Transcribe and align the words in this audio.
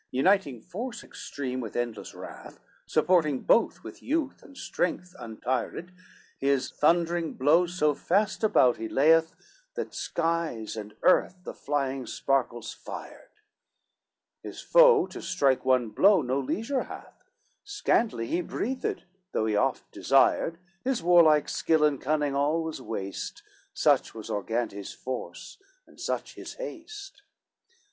XLVI 0.05 0.17
Uniting 0.17 0.61
force 0.61 1.03
extreme, 1.03 1.61
with 1.61 1.75
endless 1.75 2.15
wrath, 2.15 2.59
Supporting 2.87 3.41
both 3.41 3.83
with 3.83 4.01
youth 4.01 4.41
and 4.41 4.57
strength 4.57 5.15
untired, 5.19 5.91
His 6.39 6.71
thundering 6.71 7.35
blows 7.35 7.75
so 7.77 7.93
fast 7.93 8.43
about 8.43 8.77
he 8.77 8.89
layeth, 8.89 9.35
That 9.75 9.93
skies 9.93 10.75
and 10.75 10.95
earth 11.03 11.35
the 11.43 11.53
flying 11.53 12.07
sparkles 12.07 12.73
fired; 12.73 13.29
His 14.41 14.59
foe 14.59 15.05
to 15.05 15.21
strike 15.21 15.65
one 15.65 15.89
blow 15.89 16.23
no 16.23 16.39
leisure 16.39 16.85
hath, 16.85 17.21
Scantly 17.63 18.25
he 18.25 18.41
breathed, 18.41 19.03
though 19.33 19.45
he 19.45 19.55
oft 19.55 19.91
desired, 19.91 20.57
His 20.83 21.03
warlike 21.03 21.47
skill 21.47 21.83
and 21.83 22.01
cunning 22.01 22.33
all 22.33 22.63
was 22.63 22.81
waste, 22.81 23.43
Such 23.71 24.15
was 24.15 24.31
Argantes' 24.31 24.95
force, 24.95 25.59
and 25.85 25.99
such 26.01 26.33
his 26.33 26.55
haste. 26.55 27.21